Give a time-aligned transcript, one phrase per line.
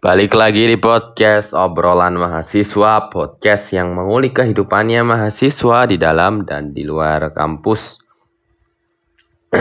[0.00, 6.88] Balik lagi di podcast obrolan mahasiswa, podcast yang mengulik kehidupannya mahasiswa di dalam dan di
[6.88, 8.00] luar kampus.
[9.52, 9.60] uh,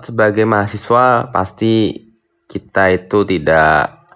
[0.08, 1.92] sebagai mahasiswa pasti
[2.48, 4.08] kita itu tidak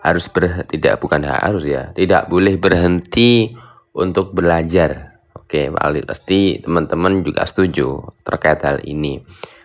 [0.00, 3.52] harus ber tidak bukan harus ya, tidak boleh berhenti
[3.92, 5.20] untuk belajar.
[5.36, 5.68] Oke,
[6.08, 9.20] pasti teman-teman juga setuju terkait hal ini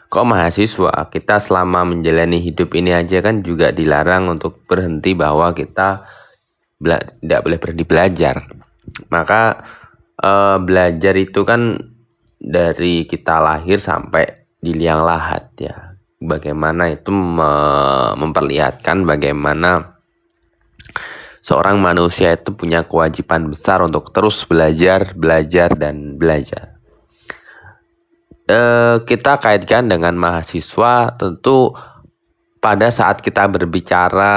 [0.10, 1.08] kok mahasiswa?
[1.08, 6.04] Kita selama menjalani hidup ini aja kan juga dilarang untuk berhenti bahwa kita
[6.82, 8.36] tidak boleh berhenti belajar.
[9.14, 9.62] Maka
[10.18, 11.78] uh, belajar itu kan
[12.42, 15.76] dari kita lahir sampai di liang lahat ya.
[16.20, 17.52] Bagaimana itu me
[18.20, 19.96] memperlihatkan bagaimana
[21.40, 26.69] seorang manusia itu punya kewajiban besar untuk terus belajar belajar dan belajar
[28.50, 31.72] eh, kita kaitkan dengan mahasiswa tentu
[32.60, 34.36] pada saat kita berbicara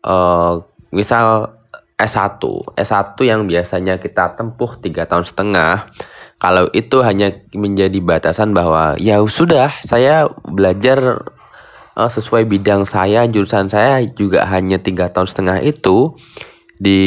[0.00, 0.54] eh,
[0.90, 1.60] misal
[2.02, 2.42] S1
[2.74, 5.92] S1 yang biasanya kita tempuh tiga tahun setengah
[6.42, 11.22] kalau itu hanya menjadi batasan bahwa ya sudah saya belajar
[11.94, 16.18] uh, sesuai bidang saya jurusan saya juga hanya tiga tahun setengah itu
[16.82, 17.02] di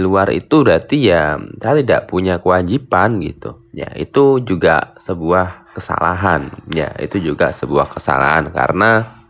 [0.00, 3.68] luar itu berarti ya saya tidak punya kewajiban gitu.
[3.76, 6.48] Ya itu juga sebuah kesalahan.
[6.72, 8.48] Ya itu juga sebuah kesalahan.
[8.48, 9.20] Karena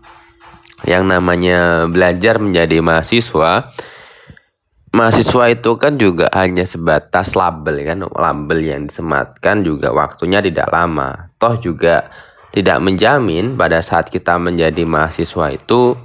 [0.86, 3.66] yang namanya belajar menjadi mahasiswa
[4.94, 8.06] mahasiswa itu kan juga hanya sebatas label kan.
[8.06, 11.34] Label yang disematkan juga waktunya tidak lama.
[11.42, 12.06] Toh juga
[12.54, 15.98] tidak menjamin pada saat kita menjadi mahasiswa itu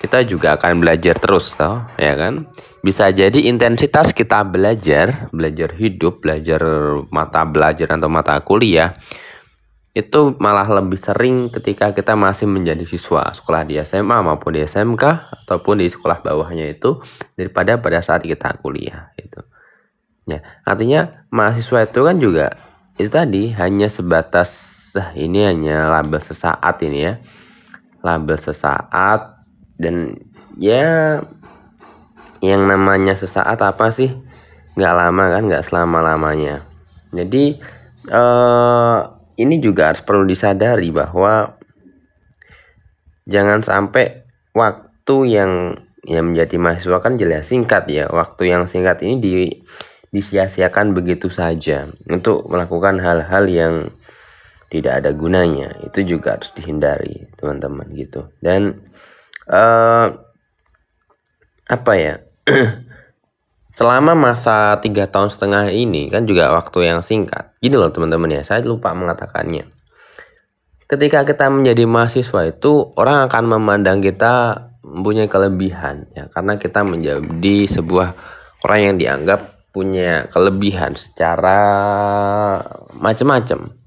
[0.00, 2.48] kita juga akan belajar terus toh ya kan?
[2.80, 6.60] Bisa jadi intensitas kita belajar belajar hidup belajar
[7.12, 8.96] mata belajar atau mata kuliah
[9.92, 15.04] itu malah lebih sering ketika kita masih menjadi siswa sekolah di SMA maupun di SMK
[15.44, 17.02] ataupun di sekolah bawahnya itu
[17.34, 19.42] daripada pada saat kita kuliah itu
[20.30, 22.46] ya artinya mahasiswa itu kan juga
[23.00, 24.80] itu tadi hanya sebatas
[25.16, 27.14] ini hanya label sesaat ini ya.
[28.04, 29.39] Label sesaat
[29.80, 30.20] dan
[30.60, 31.24] ya
[32.44, 34.12] yang namanya sesaat apa sih?
[34.76, 36.70] Nggak lama kan nggak selama lamanya
[37.10, 37.58] jadi
[38.10, 38.98] eh,
[39.40, 41.58] ini juga harus perlu disadari bahwa
[43.26, 45.52] jangan sampai waktu yang
[46.06, 48.08] yang menjadi mahasiswa kan jelas singkat ya.
[48.08, 49.34] Waktu yang singkat ini di
[50.10, 53.74] disia-siakan begitu saja untuk melakukan hal-hal yang
[54.70, 55.76] tidak ada gunanya.
[55.82, 58.30] Itu juga harus dihindari teman-teman gitu.
[58.38, 58.86] Dan
[59.50, 60.06] uh,
[61.66, 62.14] apa ya?
[63.76, 67.54] Selama masa tiga tahun setengah ini kan juga waktu yang singkat.
[67.58, 69.66] Gini loh teman-teman ya saya lupa mengatakannya.
[70.90, 76.26] Ketika kita menjadi mahasiswa itu orang akan memandang kita mempunyai kelebihan ya.
[76.30, 78.08] Karena kita menjadi sebuah
[78.66, 79.40] orang yang dianggap
[79.70, 81.62] punya kelebihan secara
[82.98, 83.79] macam-macam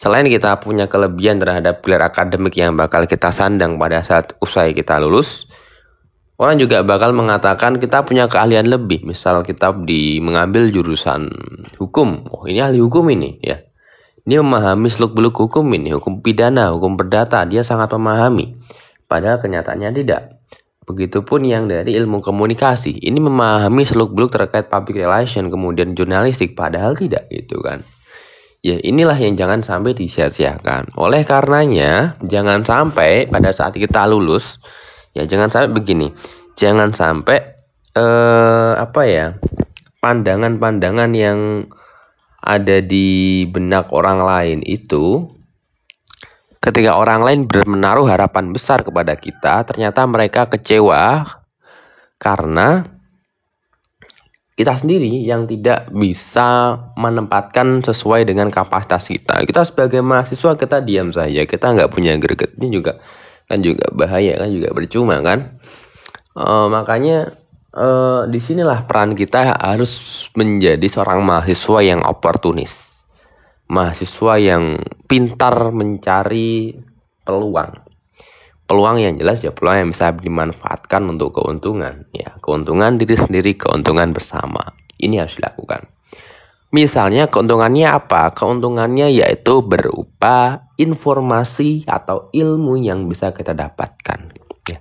[0.00, 4.96] Selain kita punya kelebihan terhadap gelar akademik yang bakal kita sandang pada saat usai kita
[4.96, 5.44] lulus,
[6.40, 9.04] orang juga bakal mengatakan kita punya keahlian lebih.
[9.04, 11.28] Misal kita di mengambil jurusan
[11.76, 13.60] hukum, oh ini ahli hukum ini ya.
[14.24, 18.56] Ini memahami seluk-beluk hukum ini, hukum pidana, hukum perdata, dia sangat memahami.
[19.04, 20.40] Padahal kenyataannya tidak.
[20.88, 27.28] Begitupun yang dari ilmu komunikasi, ini memahami seluk-beluk terkait public relation, kemudian jurnalistik, padahal tidak
[27.28, 27.84] gitu kan.
[28.60, 30.92] Ya inilah yang jangan sampai disia-siakan.
[31.00, 34.60] Oleh karenanya, jangan sampai pada saat kita lulus,
[35.16, 36.12] ya jangan sampai begini.
[36.60, 37.40] Jangan sampai
[37.96, 39.40] eh apa ya?
[40.00, 41.68] pandangan-pandangan yang
[42.40, 45.28] ada di benak orang lain itu
[46.60, 51.24] ketika orang lain menaruh harapan besar kepada kita, ternyata mereka kecewa
[52.20, 52.84] karena
[54.60, 59.40] kita sendiri yang tidak bisa menempatkan sesuai dengan kapasitas kita.
[59.48, 63.00] Kita sebagai mahasiswa kita diam saja, kita nggak punya greget ini juga
[63.48, 65.56] kan juga bahaya kan juga percuma kan.
[66.36, 67.32] Uh, makanya
[67.72, 73.00] uh, di sinilah peran kita harus menjadi seorang mahasiswa yang oportunis,
[73.64, 74.76] mahasiswa yang
[75.08, 76.76] pintar mencari
[77.24, 77.89] peluang
[78.70, 82.06] peluang yang jelas ya peluang yang bisa dimanfaatkan untuk keuntungan.
[82.14, 84.78] Ya keuntungan diri sendiri keuntungan bersama.
[84.94, 85.90] Ini harus dilakukan.
[86.70, 88.30] Misalnya keuntungannya apa?
[88.30, 94.30] Keuntungannya yaitu berupa informasi atau ilmu yang bisa kita dapatkan.
[94.70, 94.78] Ya.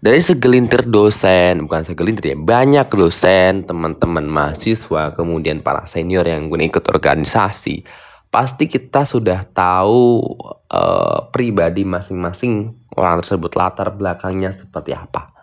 [0.00, 6.88] Dari segelintir dosen bukan segelintir ya banyak dosen teman-teman mahasiswa kemudian para senior yang ikut
[6.88, 7.84] organisasi
[8.32, 10.24] pasti kita sudah tahu
[10.70, 15.34] uh, pribadi masing-masing orang tersebut latar belakangnya seperti apa.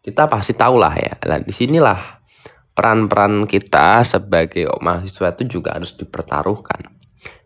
[0.00, 1.14] Kita pasti tahulah ya.
[1.28, 2.22] Nah, di sinilah
[2.72, 6.88] peran-peran kita sebagai mahasiswa itu juga harus dipertaruhkan.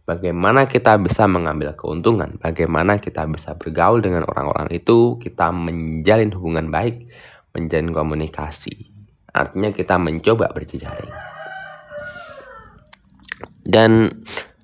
[0.05, 6.69] Bagaimana kita bisa mengambil keuntungan, bagaimana kita bisa bergaul dengan orang-orang itu, kita menjalin hubungan
[6.69, 7.09] baik,
[7.57, 8.93] menjalin komunikasi.
[9.33, 11.09] Artinya kita mencoba berjejaring.
[13.65, 14.13] Dan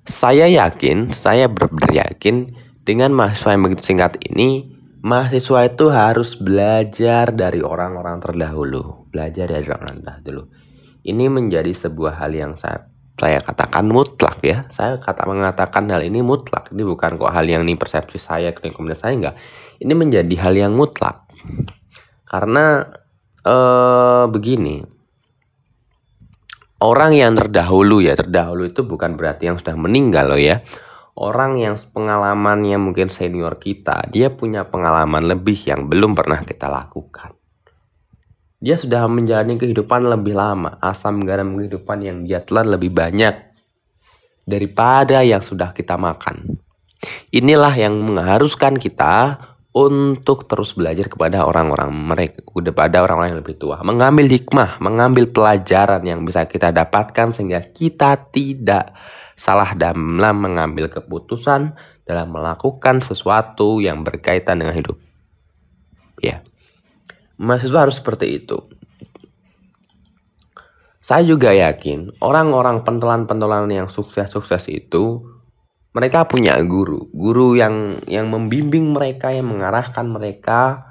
[0.05, 4.73] saya yakin, saya benar-benar yakin dengan mahasiswa yang begitu singkat ini,
[5.05, 9.09] mahasiswa itu harus belajar dari orang-orang terdahulu.
[9.13, 10.43] Belajar dari orang-orang terdahulu.
[11.01, 14.65] Ini menjadi sebuah hal yang saya, saya katakan mutlak ya.
[14.73, 16.73] Saya kata mengatakan hal ini mutlak.
[16.73, 19.35] Ini bukan kok hal yang ini persepsi saya, kemudian saya enggak.
[19.81, 21.25] Ini menjadi hal yang mutlak.
[22.25, 22.85] Karena
[23.41, 25.00] eh begini,
[26.81, 30.59] orang yang terdahulu ya, terdahulu itu bukan berarti yang sudah meninggal loh ya
[31.21, 37.35] orang yang pengalamannya mungkin senior kita, dia punya pengalaman lebih yang belum pernah kita lakukan.
[38.61, 43.53] Dia sudah menjalani kehidupan lebih lama, asam garam kehidupan yang dia telan lebih banyak
[44.45, 46.61] daripada yang sudah kita makan.
[47.33, 49.41] Inilah yang mengharuskan kita
[49.71, 56.03] untuk terus belajar kepada orang-orang mereka, kepada orang-orang yang lebih tua, mengambil hikmah, mengambil pelajaran
[56.03, 58.91] yang bisa kita dapatkan sehingga kita tidak
[59.39, 61.71] salah dalam mengambil keputusan
[62.03, 64.99] dalam melakukan sesuatu yang berkaitan dengan hidup.
[66.19, 66.43] Ya.
[67.39, 68.59] Mahasiswa harus seperti itu.
[70.99, 75.30] Saya juga yakin orang-orang pentelan-pentelan yang sukses-sukses itu
[75.91, 80.87] mereka punya guru, guru yang yang membimbing mereka, yang mengarahkan mereka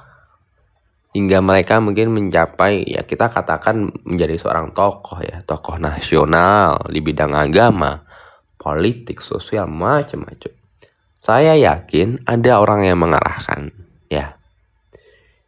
[1.10, 7.32] hingga mereka mungkin mencapai ya kita katakan menjadi seorang tokoh ya, tokoh nasional di bidang
[7.32, 8.10] agama
[8.60, 10.52] politik, sosial, macam-macam.
[11.24, 13.72] Saya yakin ada orang yang mengarahkan,
[14.12, 14.36] ya.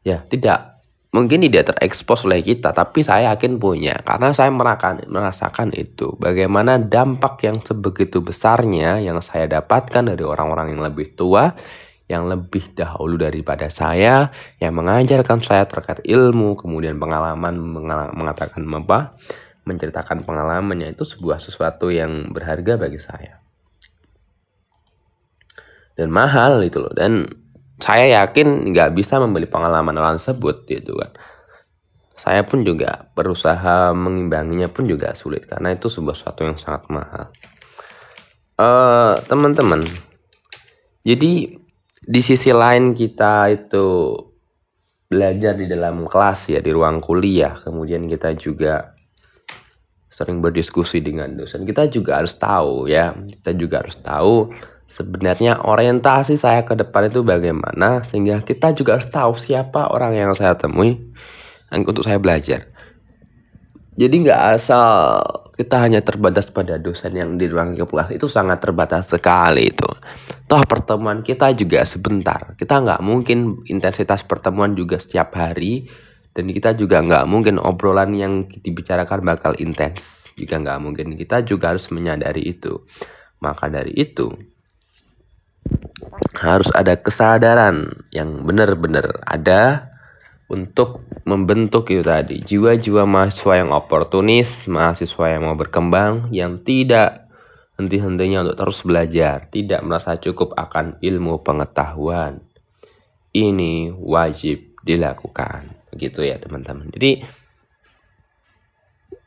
[0.01, 0.72] Ya, tidak
[1.13, 4.01] mungkin tidak terekspos oleh kita, tapi saya yakin punya.
[4.01, 6.17] Karena saya merasakan merasakan itu.
[6.17, 11.53] Bagaimana dampak yang sebegitu besarnya yang saya dapatkan dari orang-orang yang lebih tua
[12.11, 14.29] yang lebih dahulu daripada saya
[14.61, 17.57] yang mengajarkan saya terkait ilmu kemudian pengalaman
[18.13, 19.17] mengatakan apa
[19.65, 23.39] menceritakan pengalamannya itu sebuah sesuatu yang berharga bagi saya.
[25.93, 26.93] Dan mahal itu loh.
[26.93, 27.29] Dan
[27.83, 31.11] saya yakin nggak bisa membeli pengalaman orang tersebut gitu kan.
[32.15, 37.35] Saya pun juga berusaha mengimbanginya pun juga sulit karena itu sebuah sesuatu yang sangat mahal.
[38.55, 39.83] Uh, teman-teman
[41.03, 41.59] jadi
[42.03, 44.15] di sisi lain kita itu
[45.11, 47.59] belajar di dalam kelas ya di ruang kuliah.
[47.59, 48.95] Kemudian kita juga
[50.07, 51.67] sering berdiskusi dengan dosen.
[51.67, 54.55] Kita juga harus tahu ya kita juga harus tahu
[54.87, 60.31] sebenarnya orientasi saya ke depan itu bagaimana sehingga kita juga harus tahu siapa orang yang
[60.37, 61.01] saya temui
[61.73, 62.69] untuk saya belajar.
[63.93, 65.21] Jadi nggak asal
[65.53, 69.89] kita hanya terbatas pada dosen yang di ruang kelas itu sangat terbatas sekali itu.
[70.49, 72.57] Toh pertemuan kita juga sebentar.
[72.57, 75.93] Kita nggak mungkin intensitas pertemuan juga setiap hari
[76.33, 80.25] dan kita juga nggak mungkin obrolan yang dibicarakan bakal intens.
[80.41, 81.13] Jika nggak mungkin.
[81.13, 82.81] Kita juga harus menyadari itu.
[83.45, 84.33] Maka dari itu
[86.43, 89.95] harus ada kesadaran yang benar-benar ada
[90.51, 92.43] untuk membentuk itu tadi.
[92.43, 97.31] Jiwa-jiwa mahasiswa yang oportunis mahasiswa yang mau berkembang yang tidak
[97.81, 102.45] henti-hentinya untuk terus belajar tidak merasa cukup akan ilmu pengetahuan.
[103.33, 105.73] Ini wajib dilakukan.
[105.97, 106.93] Gitu ya teman-teman.
[106.93, 107.25] Jadi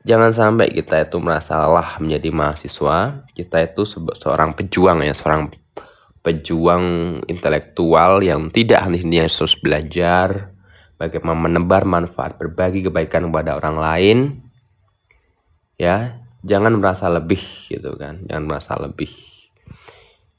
[0.06, 3.26] jangan sampai kita itu merasa lelah menjadi mahasiswa.
[3.34, 3.82] Kita itu
[4.22, 5.50] seorang pejuang ya seorang
[6.25, 10.58] pejuang intelektual yang tidak henti-hentinya terus belajar
[10.98, 14.17] bagaimana menebar manfaat berbagi kebaikan kepada orang lain
[15.77, 19.13] ya jangan merasa lebih gitu kan jangan merasa lebih.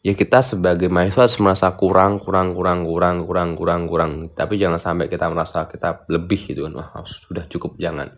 [0.06, 4.12] Ya kita sebagai mahasiswa harus merasa kurang kurang kurang kurang kurang kurang kurang.
[4.30, 8.14] Tapi jangan sampai kita merasa kita lebih gitu kan wah sudah cukup jangan.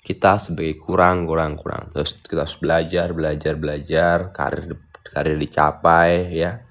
[0.00, 1.92] Kita sebagai kurang kurang kurang.
[1.92, 6.66] Terus kita harus belajar belajar belajar karir karir dicapai ya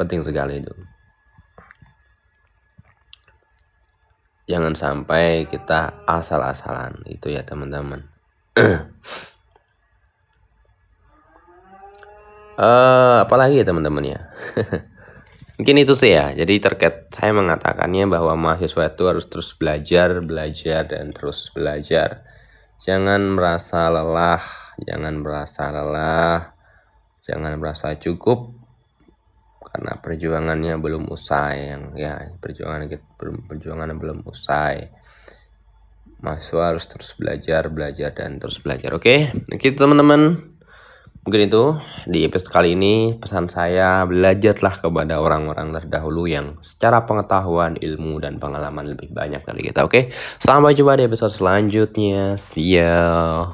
[0.00, 0.72] penting sekali itu.
[4.48, 7.04] Jangan sampai kita asal-asalan.
[7.06, 8.08] Itu ya teman-teman.
[12.56, 14.20] Uh, apalagi ya teman-teman ya?
[15.60, 16.32] Mungkin itu sih ya.
[16.32, 22.24] Jadi terkait saya mengatakannya bahwa mahasiswa itu harus terus belajar belajar dan terus belajar.
[22.80, 24.40] Jangan merasa lelah
[24.80, 26.56] jangan merasa lelah
[27.20, 28.59] jangan merasa cukup
[29.70, 34.90] karena perjuangannya belum usai yang ya perjuangan belum perjuangan belum usai
[36.20, 39.30] mahasiswa harus terus belajar belajar dan terus belajar oke okay?
[39.62, 40.36] gitu teman-teman
[41.20, 41.64] mungkin itu
[42.08, 48.40] di episode kali ini pesan saya belajarlah kepada orang-orang terdahulu yang secara pengetahuan ilmu dan
[48.40, 50.02] pengalaman lebih banyak dari kita oke okay?
[50.40, 53.46] sampai jumpa di episode selanjutnya see ya